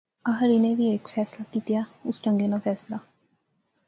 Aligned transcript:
آخر 0.31 0.47
انیں 0.53 0.75
وی 0.77 0.85
ہیک 0.91 1.09
فیصلہ 1.15 1.43
کیتیا 1.51 1.81
اس 2.07 2.17
ٹہنگے 2.23 2.47
ناں 2.51 2.61
فیصلہ 2.65 2.97